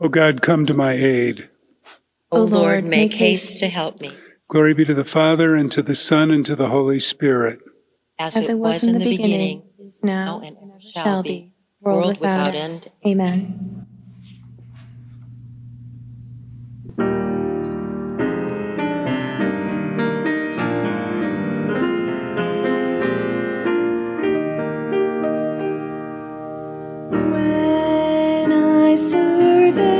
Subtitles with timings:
[0.00, 1.48] O God, come to my aid.
[2.30, 4.12] O Lord, make haste to help me.
[4.48, 7.58] Glory be to the Father, and to the Son, and to the Holy Spirit.
[8.18, 12.54] As, it was in the beginning, is now, and and ever shall be, world without
[12.54, 12.88] end.
[13.06, 13.87] Amen.
[29.70, 29.97] Survey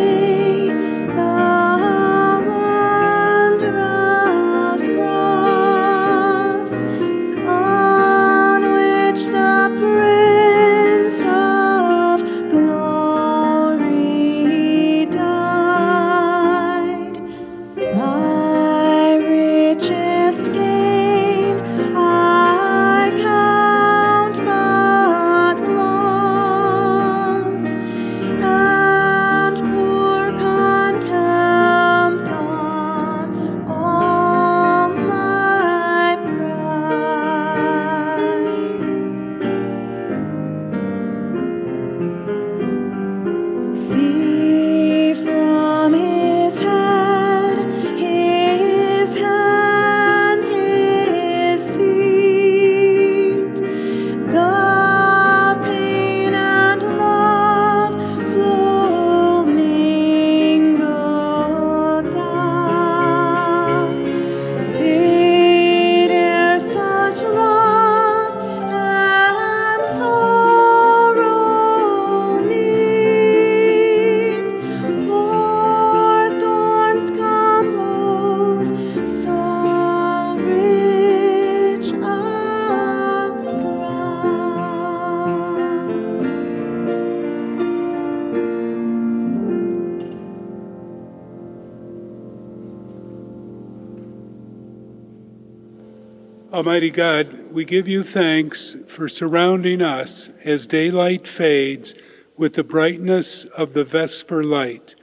[96.78, 101.96] Almighty God, we give you thanks for surrounding us as daylight fades
[102.36, 104.94] with the brightness of the Vesper light.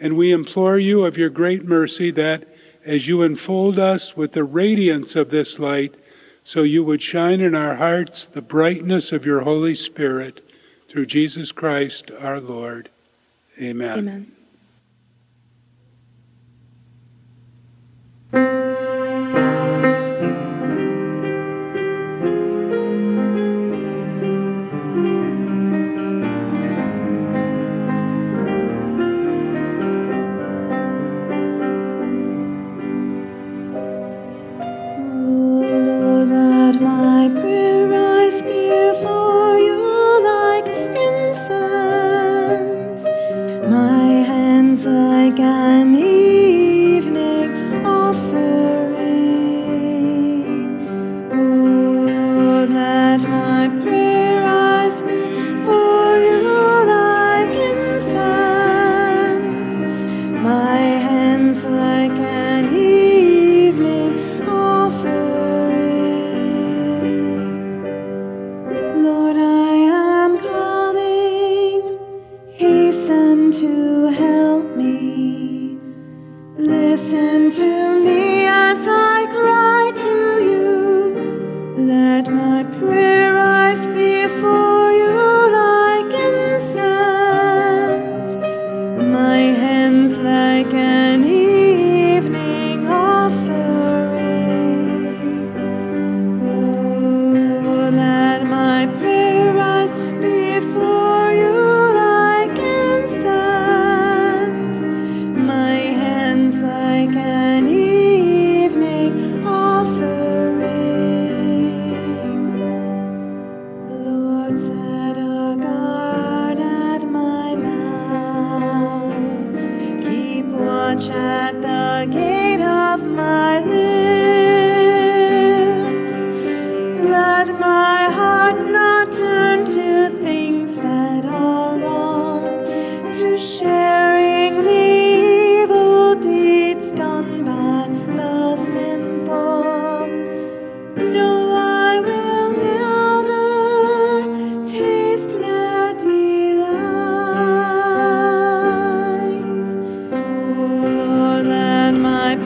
[0.00, 2.48] And we implore you of your great mercy that
[2.86, 5.96] as you enfold us with the radiance of this light,
[6.44, 10.42] so you would shine in our hearts the brightness of your Holy Spirit
[10.88, 12.88] through Jesus Christ our Lord.
[13.60, 13.98] Amen.
[13.98, 14.32] Amen.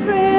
[0.00, 0.31] prayer.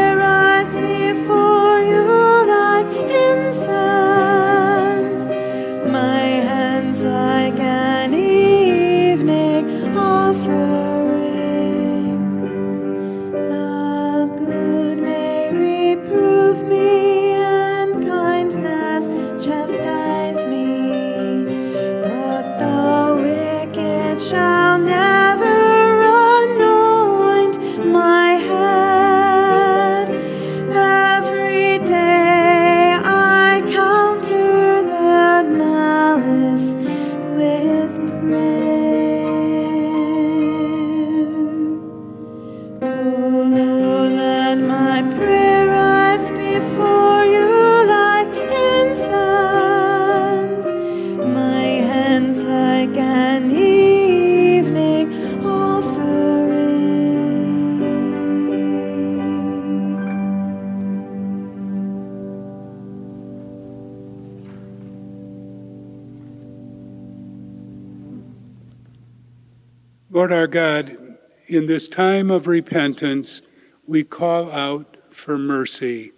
[70.23, 71.17] Lord our God,
[71.47, 73.41] in this time of repentance,
[73.87, 76.13] we call out for mercy.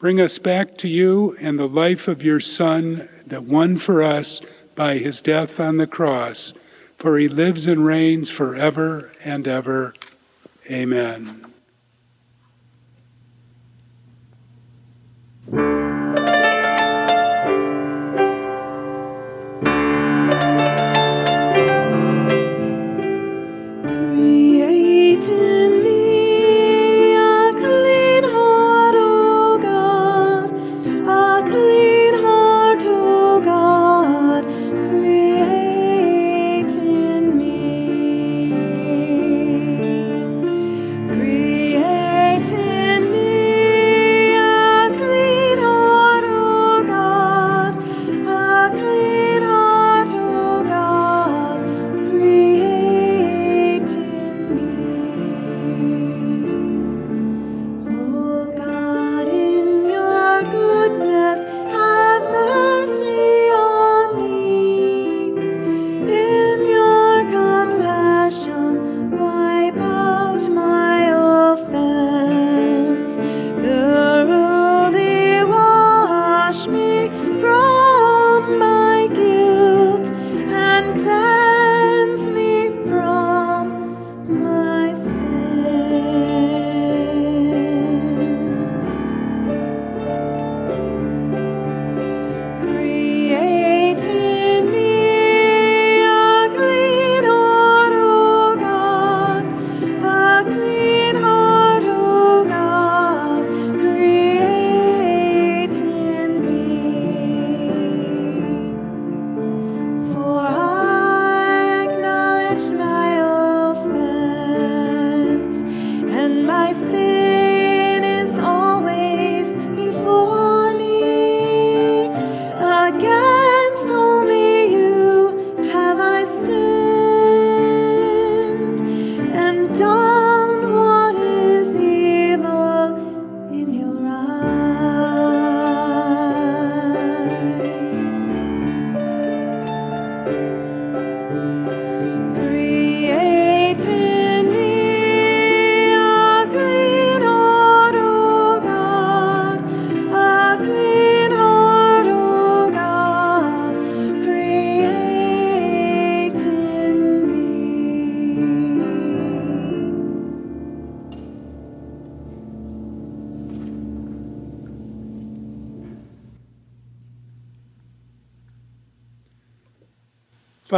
[0.00, 4.40] Bring us back to you and the life of your Son that won for us
[4.74, 6.52] by his death on the cross,
[6.98, 9.94] for he lives and reigns forever and ever.
[10.68, 11.43] Amen.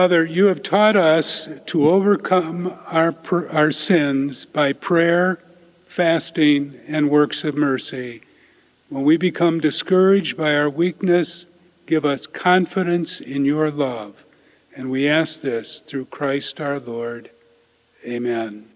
[0.06, 3.12] Father, you have taught us to overcome our,
[3.50, 5.40] our sins by prayer,
[5.88, 8.22] fasting, and works of mercy.
[8.88, 11.44] When we become discouraged by our weakness,
[11.86, 14.24] give us confidence in your love.
[14.76, 17.28] And we ask this through Christ our Lord.
[18.06, 18.75] Amen.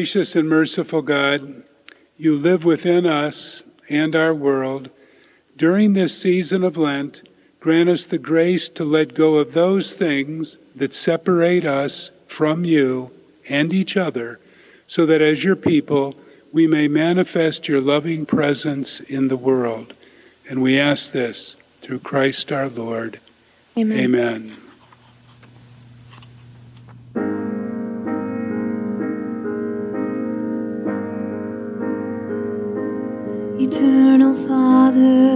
[0.00, 1.62] Gracious and merciful God,
[2.16, 4.88] you live within us and our world.
[5.58, 7.28] During this season of Lent,
[7.60, 13.10] grant us the grace to let go of those things that separate us from you
[13.46, 14.40] and each other,
[14.86, 16.16] so that as your people,
[16.50, 19.92] we may manifest your loving presence in the world.
[20.48, 23.20] And we ask this through Christ our Lord.
[23.76, 23.98] Amen.
[23.98, 24.56] Amen.
[33.72, 35.29] Eternal Father,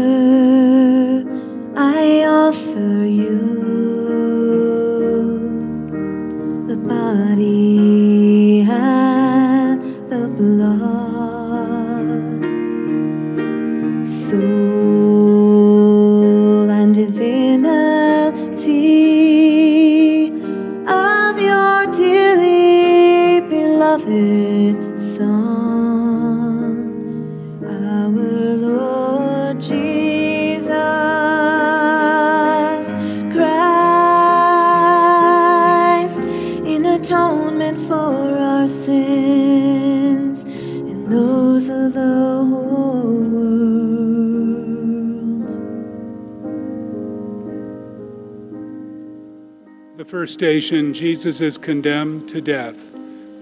[50.26, 52.76] Station, Jesus is condemned to death.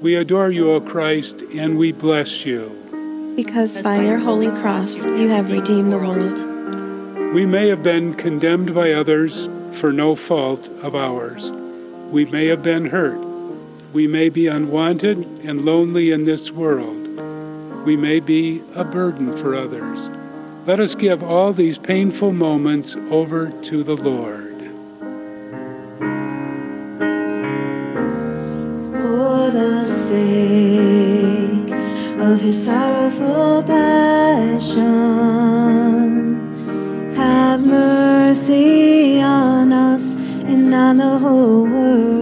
[0.01, 2.71] We adore you, O Christ, and we bless you.
[3.37, 7.35] Because by your holy cross you have redeemed the world.
[7.35, 11.51] We may have been condemned by others for no fault of ours.
[12.11, 13.19] We may have been hurt.
[13.93, 17.07] We may be unwanted and lonely in this world.
[17.87, 20.09] We may be a burden for others.
[20.67, 24.51] Let us give all these painful moments over to the Lord.
[30.12, 31.73] Sake
[32.21, 34.83] of his sorrowful passion.
[37.16, 40.14] Have mercy on us
[40.45, 42.12] and on the whole world.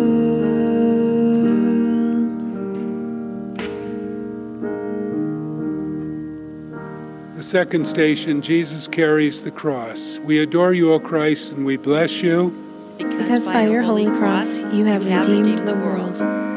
[7.36, 10.20] The second station, Jesus carries the cross.
[10.20, 12.54] We adore you, O Christ, and we bless you.
[12.98, 16.49] Because by your holy cross you have redeemed the world.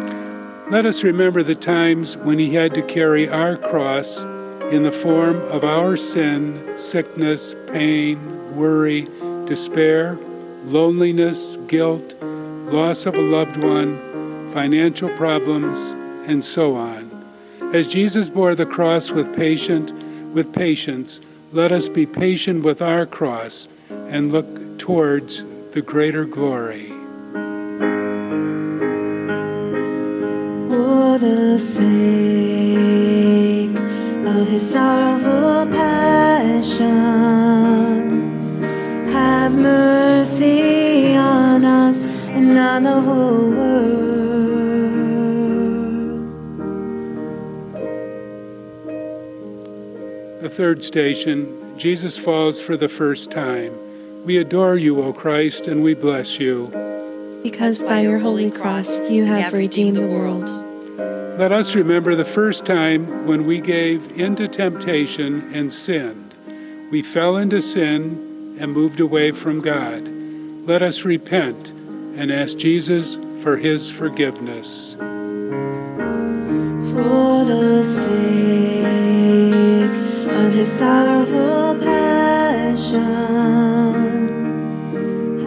[0.74, 4.24] Let us remember the times when he had to carry our cross
[4.74, 8.18] in the form of our sin, sickness, pain,
[8.56, 9.08] worry,
[9.46, 10.18] despair,
[10.66, 14.00] loneliness, guilt, loss of a loved one,
[14.52, 15.92] financial problems,
[16.28, 17.08] and so on.
[17.72, 19.94] As Jesus bore the cross with patient
[20.34, 23.68] with patience, let us be patient with our cross
[24.10, 26.93] and look towards the greater glory.
[31.24, 31.88] The sake
[34.28, 36.82] of his sorrowful passion,
[39.10, 44.04] have mercy on us and on the whole world.
[50.42, 53.72] The third station, Jesus falls for the first time.
[54.26, 56.70] We adore you, O Christ, and we bless you.
[57.44, 60.63] Because by your holy cross you have redeemed the world.
[61.38, 66.32] Let us remember the first time when we gave into temptation and sinned.
[66.92, 70.08] We fell into sin and moved away from God.
[70.68, 71.72] Let us repent
[72.18, 74.94] and ask Jesus for his forgiveness.
[76.94, 78.86] For the sake
[80.30, 82.94] of his sorrowful passion,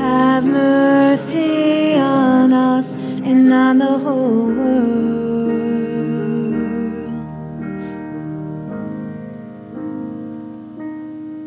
[0.01, 5.16] have mercy on us and on the whole world.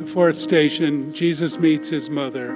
[0.10, 2.52] Fourth station, Jesus meets his mother.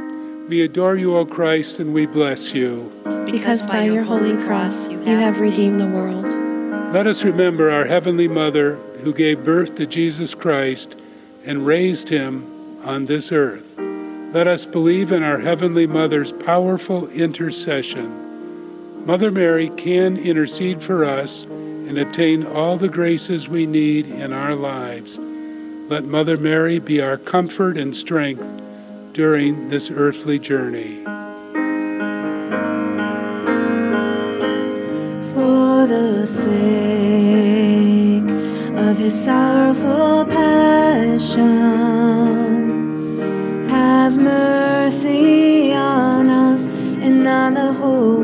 [0.49, 2.91] We adore you, O Christ, and we bless you.
[3.25, 6.25] Because by your holy cross you have redeemed the world.
[6.91, 10.95] Let us remember our Heavenly Mother who gave birth to Jesus Christ
[11.45, 12.43] and raised him
[12.83, 13.77] on this earth.
[13.77, 19.05] Let us believe in our Heavenly Mother's powerful intercession.
[19.05, 24.55] Mother Mary can intercede for us and obtain all the graces we need in our
[24.55, 25.19] lives.
[25.89, 28.41] Let Mother Mary be our comfort and strength
[29.11, 31.03] during this earthly journey.
[35.33, 37.11] For the sake
[38.79, 41.49] of his sorrowful passion,
[43.67, 46.61] have mercy on us
[47.03, 48.22] and on the whole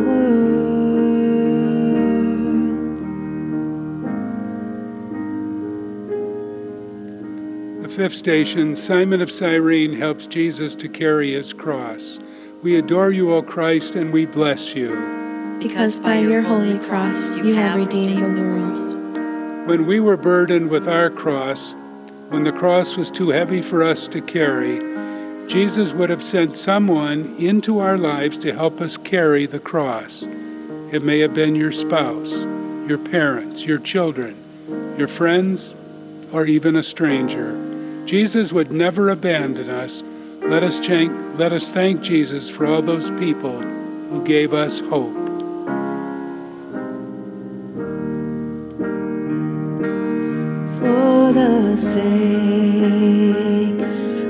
[8.00, 12.18] fifth station, Simon of Cyrene helps Jesus to carry his cross.
[12.64, 14.96] We adore you, O Christ, and we bless you.
[15.62, 19.68] Because by your holy cross you have redeemed the world.
[19.68, 21.74] When we were burdened with our cross,
[22.30, 24.80] when the cross was too heavy for us to carry,
[25.50, 30.24] Jesus would have sent someone into our lives to help us carry the cross.
[30.94, 32.44] It may have been your spouse,
[32.88, 34.38] your parents, your children,
[34.98, 35.76] your friends,
[36.32, 37.69] or even a stranger.
[38.10, 40.02] Jesus would never abandon us.
[40.42, 45.14] Let us, thank, let us thank Jesus for all those people who gave us hope.
[50.80, 53.14] For the sake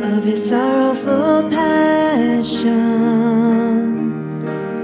[0.03, 2.51] of his sorrowful passion,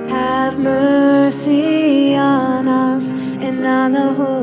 [0.08, 3.04] have mercy on us
[3.44, 4.35] and on the whole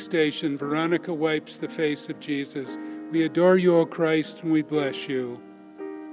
[0.00, 2.76] Station, Veronica wipes the face of Jesus.
[3.10, 5.40] We adore you, O Christ, and we bless you.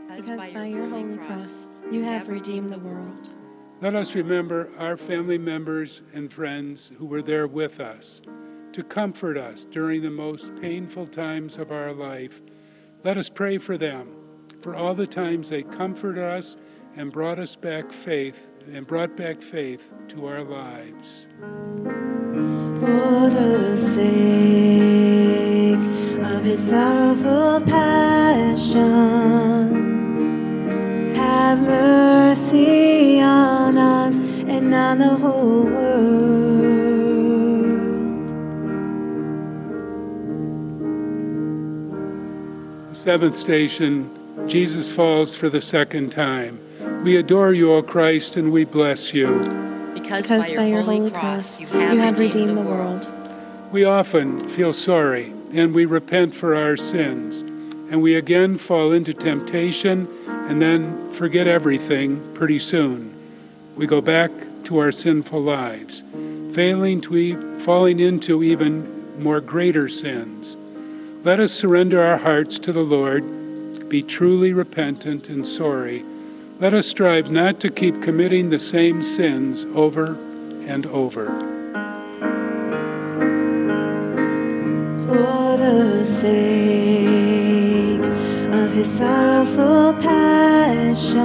[0.08, 3.30] Because by your holy cross you have redeemed the world.
[3.82, 8.22] Let us remember our family members and friends who were there with us
[8.74, 12.42] to comfort us during the most painful times of our life.
[13.04, 14.16] Let us pray for them,
[14.62, 16.56] for all the times they comforted us
[16.96, 21.28] and brought us back faith and brought back faith to our lives.
[22.84, 23.61] Oh,
[23.92, 24.04] For the
[25.76, 25.86] sake
[26.24, 28.72] of his sorrowful passion,
[31.14, 35.90] have mercy on us and on the whole world.
[42.90, 44.10] The seventh station,
[44.48, 46.58] Jesus falls for the second time.
[47.04, 49.28] We adore you, O Christ, and we bless you.
[49.94, 53.12] Because, Because by your holy cross you have redeemed the world.
[53.72, 57.42] We often feel sorry and we repent for our sins,
[57.90, 63.16] and we again fall into temptation and then forget everything pretty soon.
[63.78, 64.32] We go back
[64.66, 66.04] to our sinful lives,
[66.54, 70.58] failing to e- falling into even more greater sins.
[71.24, 76.04] Let us surrender our hearts to the Lord, be truly repentant and sorry.
[76.60, 80.16] Let us strive not to keep committing the same sins over
[80.68, 81.52] and over.
[86.12, 88.04] Sake
[88.54, 91.16] of his sorrowful passion,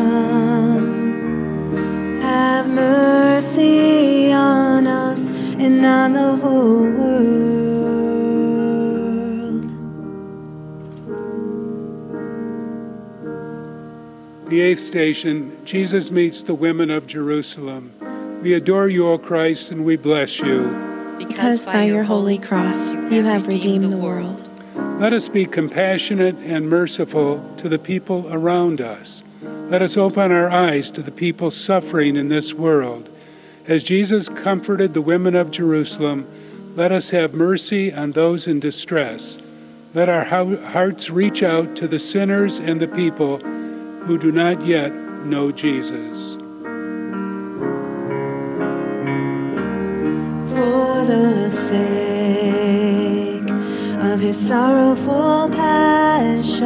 [2.22, 5.18] have mercy on us
[5.58, 7.26] and on the whole world.
[14.48, 17.92] The eighth station, Jesus meets the women of Jerusalem.
[18.42, 20.70] We adore you, O Christ, and we bless you.
[21.18, 24.45] Because by your holy cross you have redeemed the world.
[24.98, 29.22] Let us be compassionate and merciful to the people around us.
[29.68, 33.06] Let us open our eyes to the people suffering in this world.
[33.68, 36.26] As Jesus comforted the women of Jerusalem,
[36.76, 39.36] let us have mercy on those in distress.
[39.92, 43.36] Let our hearts reach out to the sinners and the people
[44.06, 44.94] who do not yet
[45.26, 46.36] know Jesus.
[50.54, 52.15] For the sake
[54.16, 56.56] of his sorrowful passion,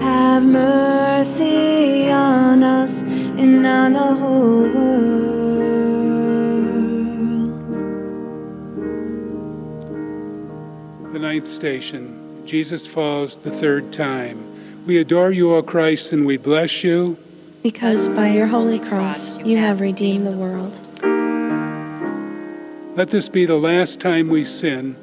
[0.00, 5.12] have mercy on us and on the whole world.
[11.12, 14.42] The ninth station, Jesus falls the third time.
[14.86, 17.18] We adore you, O Christ, and we bless you.
[17.62, 20.78] Because by your holy cross you have redeemed the world.
[22.96, 24.96] Let this be the last time we sin.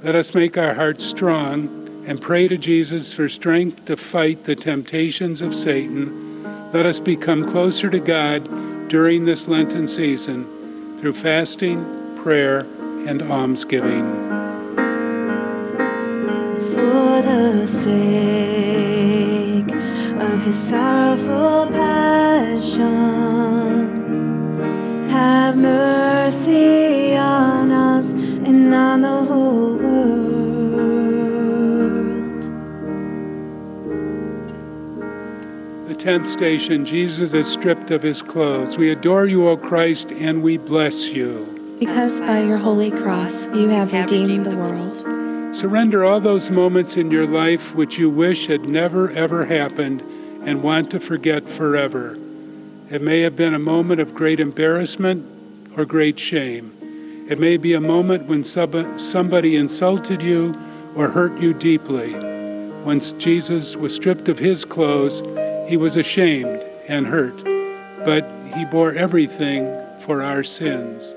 [0.00, 4.54] Let us make our hearts strong and pray to Jesus for strength to fight the
[4.54, 6.44] temptations of Satan.
[6.72, 8.44] Let us become closer to God
[8.88, 10.46] during this Lenten season
[11.00, 11.84] through fasting,
[12.22, 12.60] prayer,
[13.08, 14.06] and almsgiving.
[16.74, 19.02] For the sake
[20.22, 22.68] of his sorrowful passion,
[25.10, 28.12] have mercy on us
[28.46, 29.87] and on the whole world.
[36.08, 38.78] Tenth station, Jesus is stripped of his clothes.
[38.78, 41.76] We adore you, O Christ, and we bless you.
[41.78, 45.54] Because by your holy cross you have redeemed the world.
[45.54, 50.00] Surrender all those moments in your life which you wish had never ever happened
[50.46, 52.16] and want to forget forever.
[52.90, 55.26] It may have been a moment of great embarrassment
[55.76, 56.72] or great shame.
[57.28, 60.58] It may be a moment when somebody insulted you
[60.96, 62.14] or hurt you deeply.
[62.82, 65.20] Once Jesus was stripped of his clothes,
[65.68, 67.36] he was ashamed and hurt,
[68.04, 68.24] but
[68.56, 71.14] he bore everything for our sins.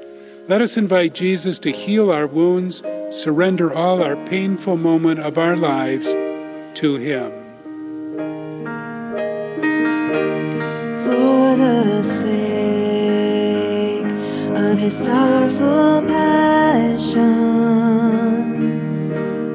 [0.49, 5.55] Let us invite Jesus to heal our wounds, surrender all our painful moment of our
[5.55, 7.31] lives to him.
[11.05, 13.31] For the sake
[14.57, 17.21] of his sorrowful passion,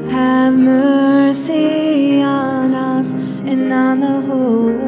[0.08, 3.12] have mercy on us
[3.44, 4.85] and on the whole world.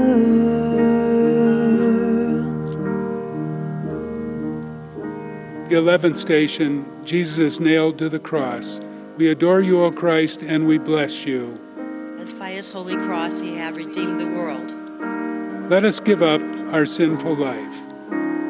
[5.69, 8.81] The eleventh station, Jesus is nailed to the cross.
[9.19, 11.61] We adore you, O Christ, and we bless you.
[12.19, 14.75] As by his holy cross he have redeemed the world.
[15.69, 16.41] Let us give up
[16.73, 17.83] our sinful life.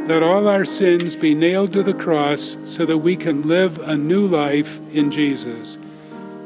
[0.07, 3.96] Let all our sins be nailed to the cross so that we can live a
[3.96, 5.76] new life in Jesus.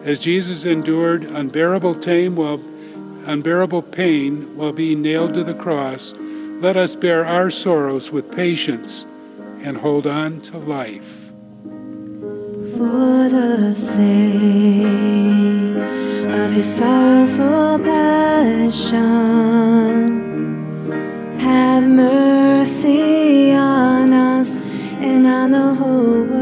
[0.04, 2.62] As Jesus endured unbearable pain while
[3.26, 6.14] unbearable pain while being nailed to the cross,
[6.62, 9.04] let us bear our sorrows with patience
[9.64, 11.31] and hold on to life.
[12.77, 15.22] For the sake
[16.33, 18.98] of his sorrowful passion,
[21.38, 24.61] have mercy on us
[25.01, 26.41] and on the whole world.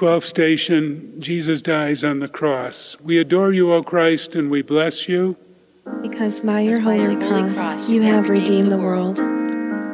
[0.00, 2.96] 12th station, Jesus dies on the cross.
[3.02, 5.36] We adore you, O Christ, and we bless you.
[6.00, 9.18] Because by your holy cross you have redeemed the world.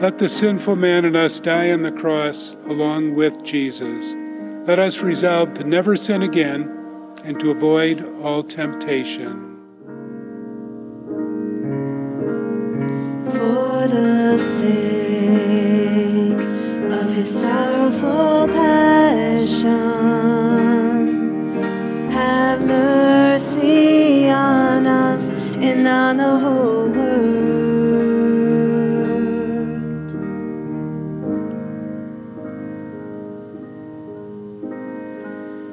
[0.00, 4.14] Let the sinful man in us die on the cross along with Jesus.
[4.68, 6.70] Let us resolve to never sin again
[7.24, 9.45] and to avoid all temptation.
[17.40, 19.66] Sorrowful passion,
[22.10, 27.76] have mercy on us and on the whole world.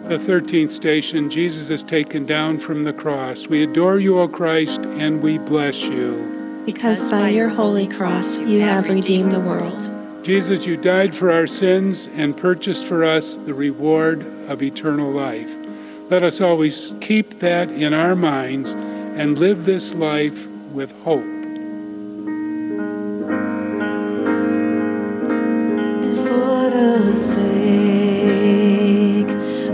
[0.10, 3.48] The 13th station, Jesus is taken down from the cross.
[3.48, 6.62] We adore you, O Christ, and we bless you.
[6.66, 9.92] Because by your holy cross you have redeemed the world.
[10.24, 15.54] Jesus, you died for our sins and purchased for us the reward of eternal life.
[16.10, 21.26] Let us always keep that in our minds and live this life with hope.
[26.26, 28.08] For the sake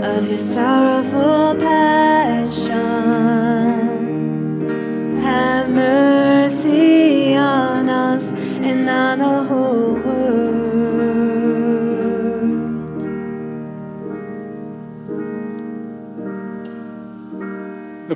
[0.02, 1.54] of his sorrowful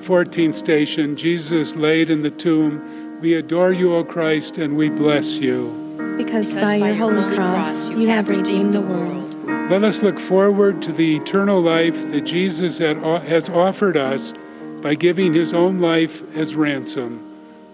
[0.04, 3.20] 14th station, Jesus laid in the tomb.
[3.22, 5.72] We adore you, O Christ, and we bless you.
[6.18, 9.34] Because by your holy cross you have redeemed the world.
[9.70, 14.34] Let us look forward to the eternal life that Jesus had- has offered us
[14.82, 17.20] by giving his own life as ransom.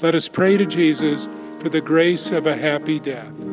[0.01, 3.50] Let us pray to Jesus for the grace of a happy death.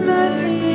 [0.00, 0.69] mercy.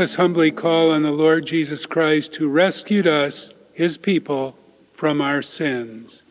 [0.00, 4.56] Let us humbly call on the Lord Jesus Christ who rescued us, his people,
[4.94, 6.22] from our sins.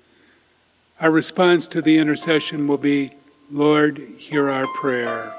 [0.99, 3.13] Our response to the intercession will be,
[3.51, 5.32] Lord, hear our prayer.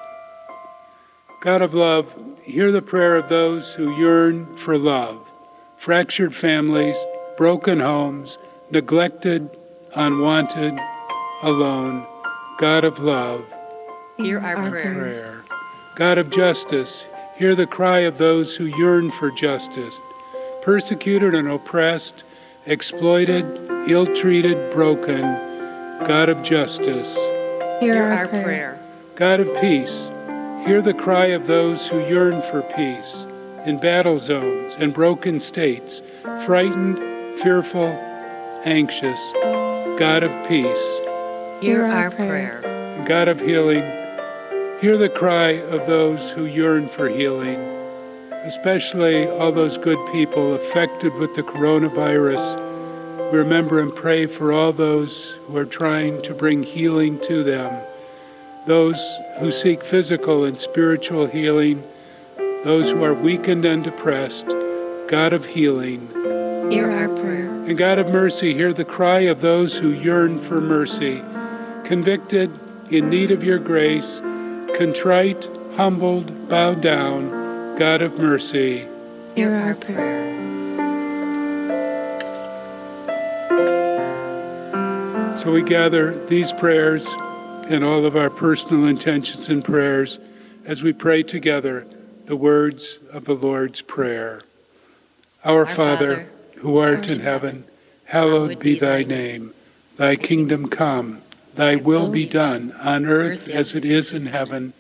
[1.41, 2.15] God of love,
[2.45, 5.29] hear the prayer of those who yearn for love,
[5.77, 7.05] fractured families,
[7.37, 8.39] broken homes,
[8.71, 9.51] neglected,
[9.97, 10.79] unwanted,
[11.43, 12.07] alone.
[12.61, 13.45] God of love,
[14.19, 14.95] Hear our Our prayer.
[14.95, 15.45] prayer.
[15.97, 17.07] God of justice,
[17.41, 19.99] hear the cry of those who yearn for justice,
[20.61, 22.23] persecuted and oppressed,
[22.67, 23.47] exploited,
[23.89, 25.23] ill treated, broken.
[26.07, 27.17] God of justice.
[27.81, 28.43] Hear Hear our our prayer.
[28.45, 28.81] prayer.
[29.17, 30.09] God of peace,
[30.67, 33.25] hear the cry of those who yearn for peace
[33.65, 36.03] in battle zones and broken states,
[36.45, 36.99] frightened,
[37.41, 37.89] fearful,
[38.67, 39.19] anxious.
[39.99, 41.01] God of peace,
[41.63, 42.61] Hear our prayer.
[43.07, 43.83] God of healing,
[44.81, 47.59] hear the cry of those who yearn for healing,
[48.45, 52.67] especially all those good people affected with the coronavirus.
[53.33, 57.71] We remember and pray for all those who are trying to bring healing to them,
[58.67, 59.01] those
[59.39, 61.83] who seek physical and spiritual healing,
[62.65, 64.47] those who are weakened and depressed.
[65.09, 66.07] God of healing,
[66.71, 67.51] Hear our prayer.
[67.67, 71.21] and God of mercy, hear the cry of those who yearn for mercy,
[71.85, 72.51] convicted,
[72.91, 74.21] in need of your grace,
[74.77, 77.77] contrite, humbled, bowed down.
[77.79, 78.87] God of mercy,
[79.37, 80.21] Hear our prayer.
[85.39, 87.07] So we gather these prayers
[87.69, 90.19] and all of our personal intentions and prayers
[90.67, 91.87] as we pray together
[92.27, 94.43] the words of the Lord's Prayer.
[95.45, 97.65] Our, Our Father, Father, who art in in heaven,
[98.05, 99.55] hallowed be thy name.
[99.97, 101.23] Thy kingdom come,
[101.55, 104.73] thy will be done on earth as it is in heaven.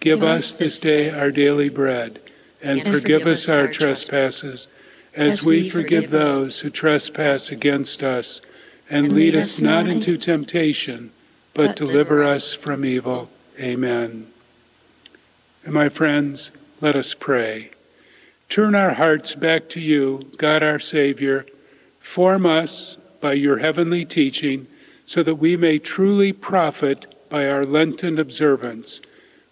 [0.00, 2.20] Give us this day our daily bread,
[2.62, 4.68] and forgive us our trespasses,
[5.14, 8.40] as we forgive those who trespass against us.
[8.88, 11.12] And lead us not into temptation,
[11.54, 13.30] but deliver us from evil.
[13.58, 14.26] Amen.
[15.64, 16.50] And my friends,
[16.80, 17.70] let us pray.
[18.48, 21.46] Turn our hearts back to you, God our Savior.
[22.00, 24.66] Form us by your heavenly teaching
[25.10, 29.00] so that we may truly profit by our Lenten observance.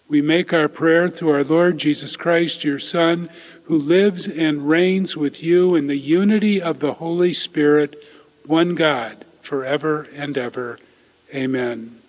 [0.07, 3.29] We make our prayer through our Lord Jesus Christ, your Son,
[3.63, 8.01] who lives and reigns with you in the unity of the Holy Spirit,
[8.45, 10.79] one God, forever and ever.
[11.35, 11.99] Amen.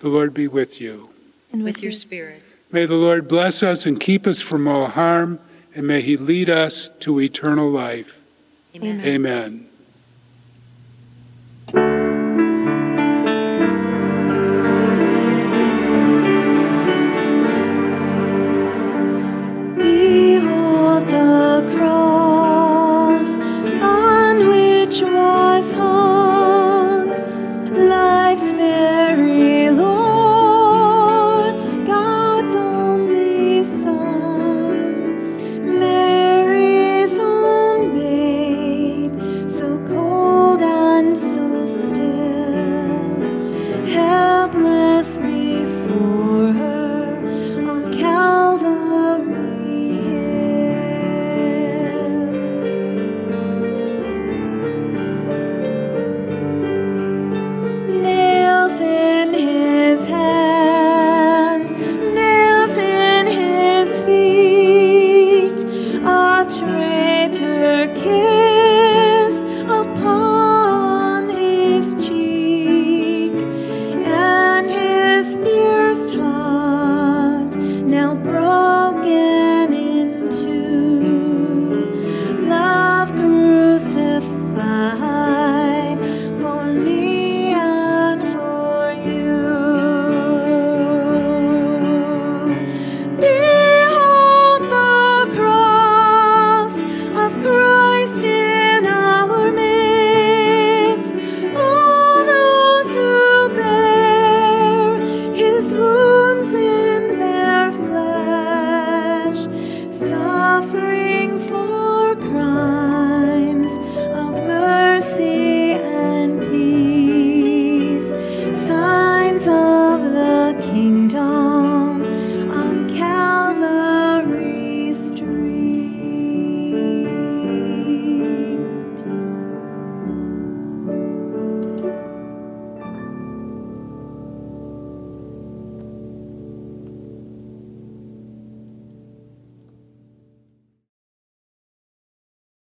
[0.00, 1.10] The Lord be with you.
[1.52, 2.42] And With your spirit.
[2.72, 5.38] May the Lord bless us and keep us from all harm,
[5.72, 8.20] and may he lead us to eternal life.
[8.74, 9.00] Amen.
[9.02, 9.68] Amen.